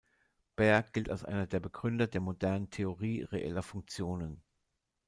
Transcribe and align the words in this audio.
Baire 0.57 0.89
gilt 0.93 1.11
als 1.11 1.23
einer 1.23 1.45
der 1.45 1.59
Begründer 1.59 2.07
der 2.07 2.21
modernen 2.21 2.71
Theorie 2.71 3.21
reeller 3.21 3.61
Funktionen. 3.61 4.41